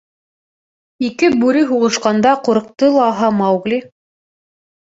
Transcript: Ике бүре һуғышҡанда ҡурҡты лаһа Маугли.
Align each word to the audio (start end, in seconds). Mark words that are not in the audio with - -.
Ике 1.09 1.29
бүре 1.43 1.61
һуғышҡанда 1.73 2.33
ҡурҡты 2.49 2.91
лаһа 2.99 3.33
Маугли. 3.43 3.83